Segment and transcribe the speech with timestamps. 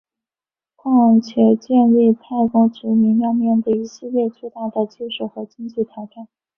[0.77, 6.27] 况且建立太空殖民要面对一系列巨大的技术和经济挑战。